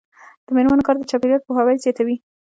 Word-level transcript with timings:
د 0.45 0.47
میرمنو 0.55 0.85
کار 0.87 0.95
د 0.97 1.03
چاپیریال 1.11 1.41
پوهاوی 1.45 1.81
زیاتوي. 1.83 2.15